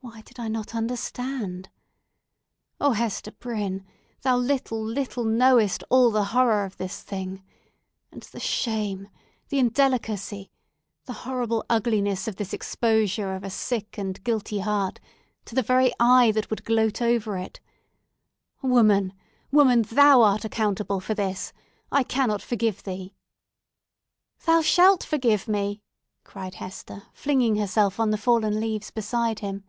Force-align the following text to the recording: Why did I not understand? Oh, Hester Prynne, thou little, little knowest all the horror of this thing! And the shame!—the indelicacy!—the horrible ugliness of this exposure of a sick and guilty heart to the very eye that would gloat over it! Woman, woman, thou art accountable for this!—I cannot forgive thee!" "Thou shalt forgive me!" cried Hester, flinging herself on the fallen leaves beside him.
Why 0.00 0.22
did 0.22 0.40
I 0.40 0.48
not 0.48 0.74
understand? 0.74 1.68
Oh, 2.80 2.92
Hester 2.92 3.30
Prynne, 3.30 3.84
thou 4.22 4.38
little, 4.38 4.82
little 4.82 5.24
knowest 5.24 5.84
all 5.90 6.10
the 6.10 6.24
horror 6.26 6.64
of 6.64 6.78
this 6.78 7.02
thing! 7.02 7.42
And 8.10 8.22
the 8.22 8.40
shame!—the 8.40 9.58
indelicacy!—the 9.58 11.12
horrible 11.12 11.62
ugliness 11.68 12.26
of 12.26 12.36
this 12.36 12.54
exposure 12.54 13.34
of 13.34 13.44
a 13.44 13.50
sick 13.50 13.98
and 13.98 14.22
guilty 14.24 14.60
heart 14.60 14.98
to 15.44 15.54
the 15.54 15.62
very 15.62 15.92
eye 16.00 16.30
that 16.32 16.48
would 16.48 16.64
gloat 16.64 17.02
over 17.02 17.36
it! 17.36 17.60
Woman, 18.62 19.12
woman, 19.52 19.82
thou 19.82 20.22
art 20.22 20.42
accountable 20.44 21.00
for 21.00 21.12
this!—I 21.12 22.02
cannot 22.02 22.40
forgive 22.40 22.82
thee!" 22.82 23.14
"Thou 24.46 24.62
shalt 24.62 25.04
forgive 25.04 25.46
me!" 25.48 25.82
cried 26.24 26.54
Hester, 26.54 27.02
flinging 27.12 27.56
herself 27.56 28.00
on 28.00 28.08
the 28.08 28.16
fallen 28.16 28.58
leaves 28.58 28.90
beside 28.90 29.40
him. 29.40 29.64